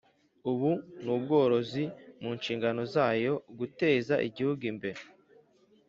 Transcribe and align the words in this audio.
Ubu 0.51 0.71
n 1.03 1.05
ubworozi 1.15 1.83
mu 2.21 2.29
nshingano 2.37 2.81
zayo 2.93 3.33
guteza 3.59 4.15
igihugu 4.27 4.61
imbere 4.71 5.01